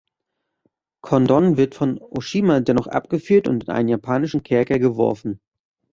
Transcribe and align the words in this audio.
Condon 1.03 1.57
wird 1.57 1.75
von 1.75 1.99
Oshima 2.01 2.59
dennoch 2.61 2.87
abgeführt 2.87 3.47
und 3.47 3.65
in 3.65 3.69
einen 3.69 3.87
japanischen 3.89 4.41
Kerker 4.41 4.79
geworfen. 4.79 5.39